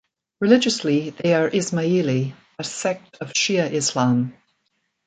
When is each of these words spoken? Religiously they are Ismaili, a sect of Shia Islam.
Religiously 0.39 1.11
they 1.11 1.35
are 1.35 1.47
Ismaili, 1.47 2.33
a 2.57 2.63
sect 2.63 3.17
of 3.21 3.33
Shia 3.33 3.69
Islam. 3.71 4.33